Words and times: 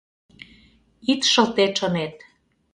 Ит 1.11 1.21
шылте 1.31 1.65
чынет. 1.77 2.15